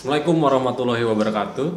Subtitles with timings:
[0.00, 1.68] Assalamualaikum warahmatullahi wabarakatuh.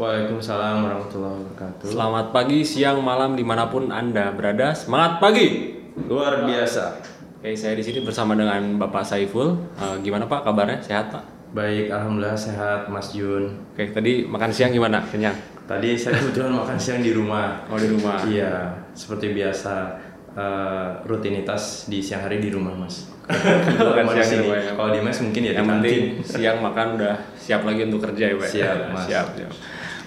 [0.00, 1.92] Waalaikumsalam warahmatullahi wabarakatuh.
[1.92, 4.72] Selamat pagi, siang, malam di mana pun anda berada.
[4.72, 5.76] Semangat pagi.
[6.08, 6.96] Luar biasa.
[7.36, 9.68] Oke, saya di sini bersama dengan Bapak Saiful.
[9.76, 10.80] Eh, gimana Pak kabarnya?
[10.80, 11.52] Sehat Pak?
[11.52, 13.60] Baik, alhamdulillah sehat Mas Jun.
[13.76, 15.04] Oke, tadi makan siang gimana?
[15.04, 15.36] Kenyang?
[15.68, 17.68] Tadi saya kebetulan makan siang di rumah.
[17.68, 18.24] Oh di rumah.
[18.24, 19.92] Iya, seperti biasa
[20.32, 23.17] eh, rutinitas di siang hari di rumah Mas.
[23.28, 24.72] Kalau di siang di ya.
[24.72, 28.36] kalau di mes mungkin ya Yang penting siang makan udah siap lagi untuk kerja ya
[28.36, 28.48] Pak?
[28.48, 29.04] Siap, Mas.
[29.04, 29.52] siap, siap.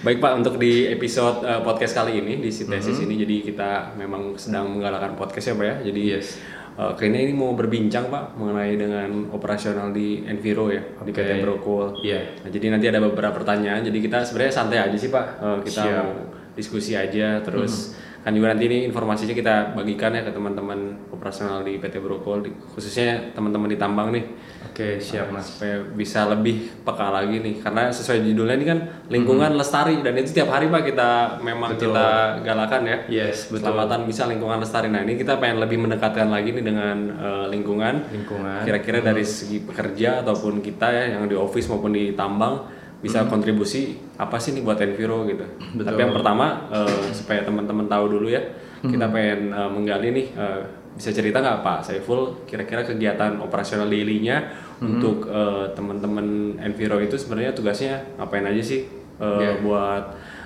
[0.02, 3.04] Baik Pak, untuk di episode eh, podcast kali ini di Sintesis Mhm.
[3.04, 5.76] ini jadi kita memang sedang menggalakkan podcast ya Pak ya.
[5.86, 6.42] Jadi Yes.
[6.72, 11.38] eh, kali ini mau berbincang Pak mengenai dengan operasional di Enviro ya di PT.
[11.38, 12.02] Brocool.
[12.02, 12.42] Iya.
[12.42, 13.82] Nah, jadi nanti ada beberapa pertanyaan.
[13.82, 15.26] Jadi kita sebenarnya santai aja sih Pak.
[15.38, 15.94] Eh, kita Siap.
[16.00, 16.10] mau
[16.52, 20.78] diskusi aja terus kan juga nanti ini informasinya kita bagikan ya ke teman-teman
[21.10, 24.22] operasional di PT Brocool di- khususnya teman-teman di tambang nih
[24.64, 25.44] Oke, siap Mas.
[25.52, 30.32] supaya bisa lebih peka lagi nih karena sesuai judulnya ini kan lingkungan lestari dan itu
[30.32, 31.90] tiap hari Pak kita memang Betul.
[31.90, 32.08] kita
[32.40, 32.96] galakan ya.
[33.06, 33.68] Yes, betul.
[33.68, 34.86] Keselamatan bisa lingkungan lestari.
[34.86, 38.62] Nah, ini kita pengen lebih mendekatkan lagi nih dengan eh, lingkungan Lingkungan.
[38.62, 42.64] kira-kira dari segi pekerja ataupun kita ya yang di office maupun di tambang
[43.02, 43.82] bisa kontribusi
[44.14, 45.42] apa sih nih buat Enviro gitu.
[45.74, 45.84] Betul.
[45.84, 48.40] Tapi yang pertama eh, supaya teman-teman tahu dulu ya,
[48.80, 50.60] kita pengen eh, menggali nih eh,
[50.92, 54.44] bisa cerita nggak Pak Saiful kira-kira kegiatan operasional daily-nya
[54.78, 58.86] untuk eh, teman-teman Enviro itu sebenarnya tugasnya ngapain aja sih
[59.18, 59.58] eh, Iya.
[59.60, 60.04] buat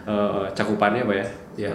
[0.09, 1.27] eh, cakupannya Pak ya?
[1.57, 1.73] Ya.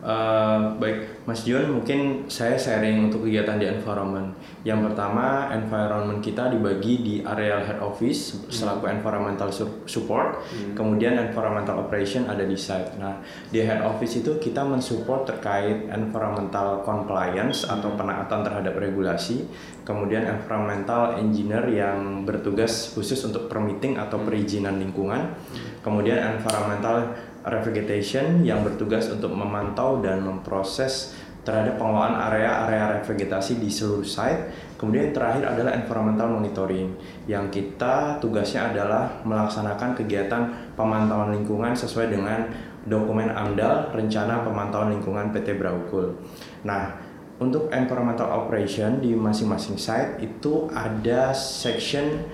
[0.00, 4.32] Eh, baik, Mas Jun, mungkin saya sharing untuk kegiatan di environment.
[4.64, 10.40] Yang pertama, environment kita dibagi di area head office selaku environmental su- support,
[10.72, 12.96] kemudian environmental operation ada di site.
[12.96, 13.20] Nah,
[13.52, 19.44] di head office itu kita mensupport terkait environmental compliance atau penaatan terhadap regulasi,
[19.84, 25.36] kemudian environmental engineer yang bertugas khusus untuk permitting atau perizinan lingkungan,
[25.84, 27.12] kemudian environmental
[27.44, 34.76] revegetation yang bertugas untuk memantau dan memproses terhadap pengelolaan area-area revegetasi di seluruh site.
[34.76, 36.92] Kemudian yang terakhir adalah environmental monitoring
[37.24, 40.42] yang kita tugasnya adalah melaksanakan kegiatan
[40.76, 42.44] pemantauan lingkungan sesuai dengan
[42.84, 46.16] dokumen AMDAL Rencana Pemantauan Lingkungan PT Braukul.
[46.64, 46.96] Nah,
[47.40, 52.24] untuk environmental operation di masing-masing site itu ada section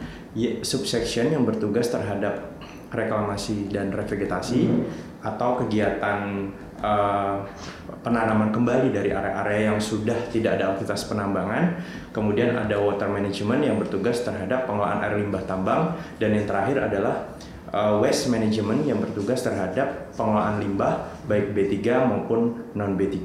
[0.61, 2.56] subsection yang bertugas terhadap
[2.91, 4.71] reklamasi dan revegetasi
[5.25, 7.37] atau kegiatan eh,
[8.05, 11.83] penanaman kembali dari area-area yang sudah tidak ada aktivitas penambangan.
[12.15, 17.27] Kemudian ada water management yang bertugas terhadap pengelolaan air limbah tambang dan yang terakhir adalah
[17.75, 21.75] eh, waste management yang bertugas terhadap pengelolaan limbah baik B3
[22.07, 23.19] maupun non B3.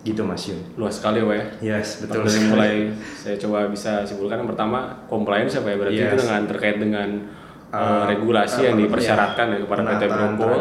[0.00, 0.56] Gitu Mas Yun.
[0.80, 1.76] Luas sekali Pak ya.
[1.76, 2.24] Yes, betul.
[2.24, 2.74] Dari mulai
[3.20, 6.08] saya coba bisa simpulkan yang pertama compliance apa ya berarti Yes.
[6.08, 7.08] itu dengan terkait dengan
[7.70, 8.84] uh, Uh, regulasi uh, yang iya.
[8.90, 10.60] dipersyaratkan ya kepada PT Brokol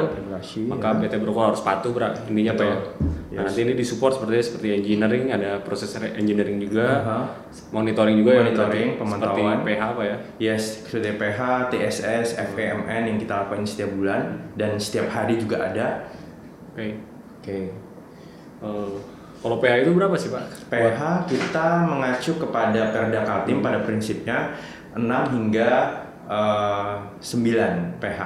[0.70, 1.00] maka ya.
[1.02, 2.14] PT Brokol harus patuh Bra.
[2.30, 2.86] intinya apa ya nah,
[3.30, 3.54] Yes.
[3.54, 7.20] nanti ini disupport seperti seperti engineering ada proses engineering juga Aha.
[7.70, 9.38] monitoring juga ya Monitoring, pemantauan.
[9.38, 11.40] seperti PH apa ya Yes, PH,
[11.70, 14.22] TSS, FPMN yang kita lakukan setiap bulan
[14.58, 16.10] dan setiap hari juga ada.
[16.74, 16.88] oke
[17.40, 17.60] Oke.
[18.60, 18.92] Eh,
[19.40, 21.00] kalau PH itu berapa sih Pak PH
[21.32, 24.58] kita mengacu kepada Perda Kaltim pada prinsipnya
[24.98, 25.70] 6 hingga
[26.30, 28.22] eh, 9 PH.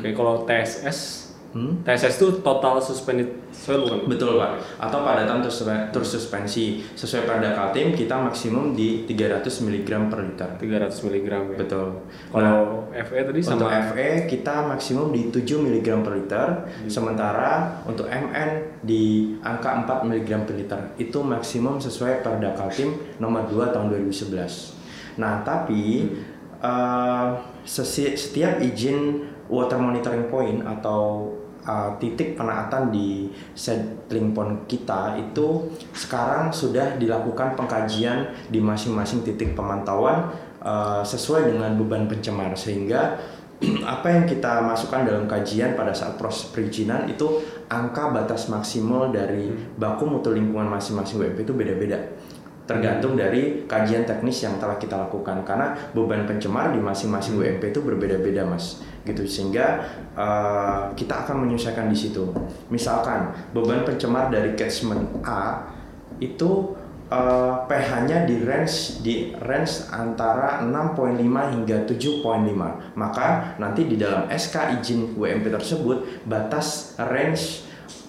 [0.00, 1.80] oke kalau TSS Hmm?
[1.80, 4.84] TSS itu total suspended soil bukan Betul Pak.
[4.84, 6.84] Atau padatan terus terus suspensi.
[6.92, 10.48] Sesuai Perda Kaltim kita maksimum di 300 mg per liter.
[10.60, 12.04] 300 mg ya Betul.
[12.28, 16.48] kalau FE tadi Untuk sama FE kita maksimum di 7 mg per liter,
[16.84, 20.80] sementara untuk MN di angka 4 mg per liter.
[21.00, 24.76] Itu maksimum sesuai Perda Kaltim nomor 2 tahun 2011.
[25.18, 26.06] Nah, tapi
[26.62, 27.28] eh,
[27.66, 31.32] setiap izin water monitoring point atau
[31.68, 39.52] uh, titik penaatan di settling pond kita itu sekarang sudah dilakukan pengkajian di masing-masing titik
[39.52, 40.32] pemantauan
[40.64, 42.56] uh, sesuai dengan beban pencemar.
[42.56, 43.20] Sehingga
[43.98, 49.50] apa yang kita masukkan dalam kajian pada saat proses perizinan itu angka batas maksimal dari
[49.74, 51.98] baku mutu lingkungan masing-masing WP itu beda-beda
[52.68, 55.40] tergantung dari kajian teknis yang telah kita lakukan.
[55.42, 58.84] Karena beban pencemar di masing-masing WMP itu berbeda-beda mas.
[59.08, 59.24] Gitu.
[59.24, 62.28] Sehingga uh, kita akan menyesuaikan di situ.
[62.68, 65.64] Misalkan beban pencemar dari catchment A
[66.20, 66.76] itu
[67.08, 74.82] uh, pH-nya di range di range antara 6.5 hingga 7.5 maka nanti di dalam SK
[74.82, 77.64] izin WMP tersebut batas range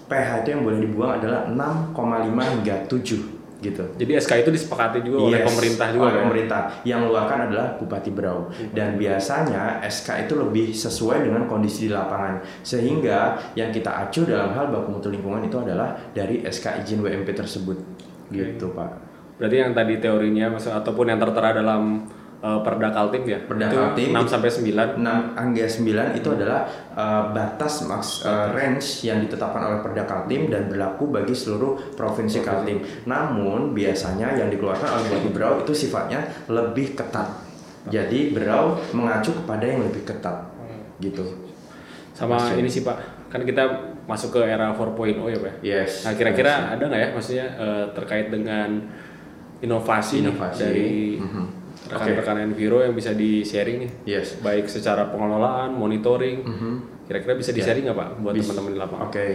[0.09, 3.83] pH itu yang boleh dibuang adalah 6,5 hingga 7 gitu.
[3.99, 6.23] Jadi SK itu disepakati juga oleh Yes, pemerintah juga oleh kan?
[6.27, 6.61] pemerintah.
[6.87, 8.39] Yang mengeluarkan adalah Bupati Berau.
[8.71, 12.39] Dan biasanya SK itu lebih sesuai dengan kondisi di lapangan.
[12.63, 17.35] Sehingga yang kita acu dalam hal baku mutu lingkungan itu adalah dari SK izin WMP
[17.35, 17.77] tersebut.
[18.31, 18.89] Gitu, Pak.
[19.39, 22.03] Berarti yang tadi teorinya maksud ataupun yang tertera dalam
[22.41, 23.39] uh, Perda Kaltim ya?
[23.43, 24.99] Perda itu Kaltim 6 sampai 9.
[24.99, 26.61] 6 angka 9 itu adalah
[26.95, 32.39] uh, batas maks uh, range yang ditetapkan oleh Perda Kaltim dan berlaku bagi seluruh provinsi
[32.43, 32.83] Kaltim.
[33.07, 37.27] Namun biasanya yang dikeluarkan oleh Bupati Berau itu sifatnya lebih ketat.
[37.87, 40.51] Jadi Berau mengacu kepada yang lebih ketat.
[40.99, 41.23] Gitu.
[42.11, 43.63] Sama ini sih Pak, kan kita
[44.03, 45.53] masuk ke era 4.0 ya Pak?
[45.63, 46.03] Yes.
[46.03, 48.83] Nah kira-kira ada nggak ya maksudnya uh, terkait dengan
[49.63, 50.59] inovasi, Inovasi.
[50.59, 51.58] dari Mhm.
[51.87, 53.91] Rekan-rekan Enviro yang bisa di sharing nih?
[54.05, 54.41] Yes.
[54.43, 56.43] Baik secara pengelolaan, monitoring,
[57.07, 59.05] kira-kira bisa di sharing nggak Pak buat teman-teman di lapangan?
[59.07, 59.27] Oke,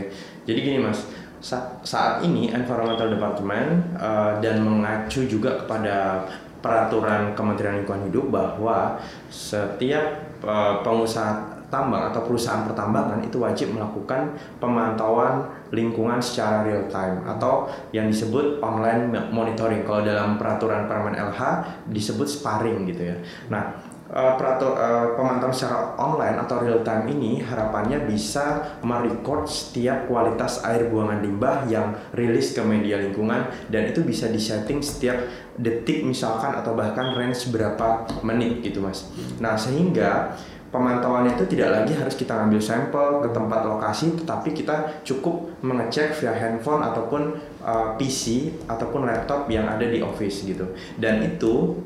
[0.45, 1.09] jadi gini mas,
[1.41, 6.25] Sa- saat ini Environmental Department uh, dan mengacu juga kepada
[6.65, 8.97] peraturan Kementerian Lingkungan Hidup bahwa
[9.29, 17.27] setiap uh, pengusaha tambang atau perusahaan pertambangan itu wajib melakukan pemantauan lingkungan secara real time
[17.27, 19.83] atau yang disebut online monitoring.
[19.83, 21.43] Kalau dalam peraturan Permen LH
[21.91, 23.17] disebut sparring gitu ya.
[23.51, 23.75] Nah,
[24.15, 30.63] uh, peratur, uh, pemantauan secara online atau real time ini harapannya bisa merecord setiap kualitas
[30.63, 35.19] air buangan limbah yang rilis ke media lingkungan dan itu bisa disetting setiap
[35.59, 39.11] detik misalkan atau bahkan range berapa menit gitu mas.
[39.39, 40.35] Nah sehingga
[40.75, 46.11] pemantauannya itu tidak lagi harus kita ngambil sampel ke tempat lokasi tetapi kita cukup mengecek
[46.19, 50.67] via handphone ataupun uh, PC ataupun laptop yang ada di office gitu.
[50.99, 51.79] Dan itu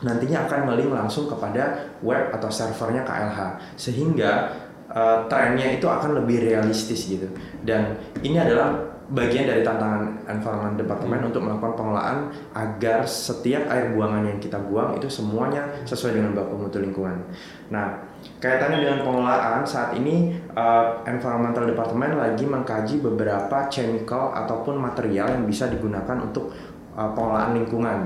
[0.00, 3.38] nantinya akan nge-link langsung kepada web atau servernya KLH
[3.76, 4.56] sehingga
[4.88, 7.28] uh, trennya itu akan lebih realistis gitu.
[7.60, 12.18] Dan ini adalah bagian dari tantangan environment department untuk melakukan pengelolaan
[12.56, 17.20] agar setiap air buangan yang kita buang itu semuanya sesuai dengan baku mutu lingkungan.
[17.68, 18.00] Nah,
[18.40, 25.44] kaitannya dengan pengelolaan saat ini uh, environmental department lagi mengkaji beberapa chemical ataupun material yang
[25.44, 26.48] bisa digunakan untuk
[26.96, 27.98] uh, pengelolaan lingkungan.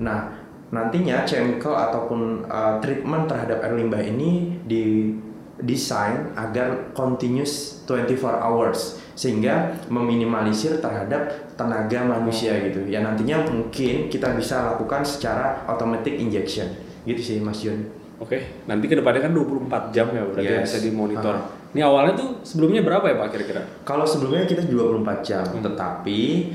[0.00, 0.32] Nah,
[0.72, 5.12] nantinya chemical ataupun uh, treatment terhadap air limbah ini di
[5.58, 8.80] desain agar continuous 24 hours
[9.12, 16.68] sehingga meminimalisir terhadap tenaga manusia gitu ya nantinya mungkin kita bisa lakukan secara automatic injection
[17.02, 20.64] gitu sih Mas Jun Oke, nanti ke depannya kan 24 jam ya berarti Yes.
[20.64, 21.36] bisa dimonitor.
[21.36, 21.52] Ah.
[21.68, 23.60] Ini awalnya tuh sebelumnya berapa ya Pak kira-kira?
[23.84, 25.60] Kalau sebelumnya kita 24 jam, Hmm.
[25.60, 26.48] tetapi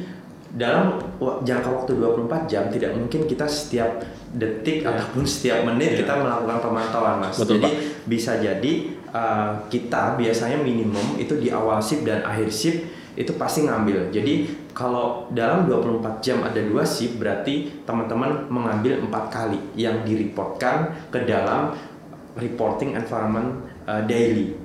[0.51, 4.01] dalam jangka waktu 24 jam tidak mungkin kita setiap
[4.33, 4.89] detik Ya.
[4.89, 7.38] ataupun setiap menit kita melakukan pemantauan, Mas.
[7.38, 12.80] Betul, jadi bisa jadi uh, kita biasanya minimum itu di awal shift dan akhir shift
[13.15, 14.07] itu pasti ngambil.
[14.09, 20.95] Jadi kalau dalam 24 jam ada dua shift berarti teman-teman mengambil empat kali yang direportkan
[21.12, 21.75] ke dalam
[22.39, 24.56] reporting environment uh, daily.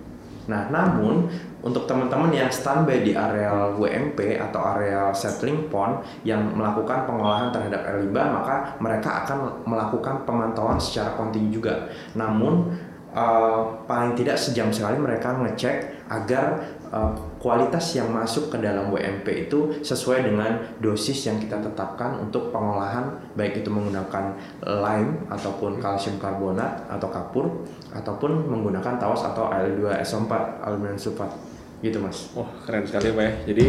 [0.47, 1.27] Nah, namun
[1.67, 7.83] untuk teman-teman yang standby di areal WMP atau areal settling pond yang melakukan pengolahan terhadap
[7.83, 11.91] air limbah, maka mereka akan melakukan pemantauan secara kontinu juga.
[12.15, 12.71] Namun
[13.17, 16.61] uh, paling tidak sejam sekali mereka ngecek agar
[16.93, 17.11] uh,
[17.43, 23.17] kualitas yang masuk ke dalam WMP itu sesuai dengan dosis yang kita tetapkan untuk pengolahan
[23.35, 31.01] baik itu menggunakan lime ataupun kalsium karbonat atau kapur ataupun menggunakan tawas atau Al2SO4 aluminium
[31.01, 31.33] sulfat
[31.81, 33.33] gitu mas Wah keren sekali Pak ya.
[33.53, 33.67] Jadi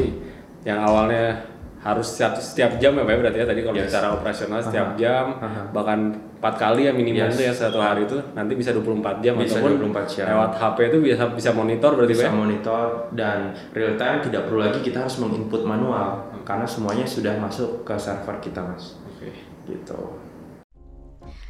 [0.63, 1.43] yang awalnya
[1.77, 3.89] harus setiap, setiap jam ya Pak ya berarti ya tadi kalau Yes.
[3.89, 4.97] secara operasional setiap Aha.
[4.97, 5.61] jam Aha.
[5.71, 5.99] bahkan
[6.37, 7.33] empat kali ya minimum Yes.
[7.33, 10.25] tuh ya satu hari itu nanti bisa 24 jam Bisa ataupun 24 jam.
[10.29, 12.33] lewat HP itu bisa bisa monitor berarti Pak bisa ya?
[12.33, 13.37] monitor dan
[13.73, 16.07] real time tidak perlu lagi kita harus menginput manual
[16.43, 19.33] karena semuanya sudah masuk ke server kita mas Oke.
[19.65, 19.97] gitu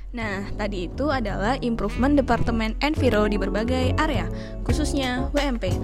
[0.08, 4.26] Nah, tadi itu adalah improvement Departemen Enviro di berbagai area,
[4.64, 5.76] khususnya WMP.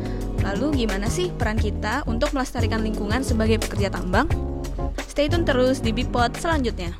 [0.41, 4.31] Lalu gimana sih peran kita untuk melestarikan lingkungan sebagai pekerja tambang?
[5.05, 6.95] Stay tune terus di Bipod selanjutnya.